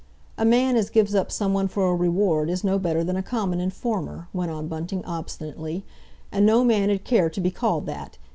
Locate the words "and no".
6.31-6.63